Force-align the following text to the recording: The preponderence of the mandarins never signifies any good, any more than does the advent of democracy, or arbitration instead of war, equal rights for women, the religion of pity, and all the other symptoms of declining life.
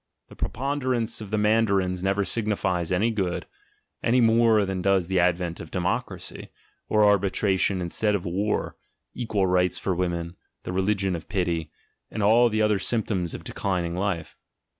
The 0.29 0.35
preponderence 0.35 1.21
of 1.21 1.29
the 1.29 1.37
mandarins 1.37 2.01
never 2.01 2.25
signifies 2.25 2.91
any 2.91 3.11
good, 3.11 3.45
any 4.01 4.19
more 4.19 4.65
than 4.65 4.81
does 4.81 5.05
the 5.07 5.19
advent 5.19 5.59
of 5.59 5.69
democracy, 5.69 6.49
or 6.89 7.03
arbitration 7.05 7.81
instead 7.81 8.15
of 8.15 8.25
war, 8.25 8.75
equal 9.13 9.45
rights 9.45 9.77
for 9.77 9.93
women, 9.93 10.37
the 10.63 10.73
religion 10.73 11.15
of 11.15 11.29
pity, 11.29 11.69
and 12.09 12.23
all 12.23 12.49
the 12.49 12.63
other 12.63 12.79
symptoms 12.79 13.35
of 13.35 13.43
declining 13.43 13.95
life. 13.95 14.35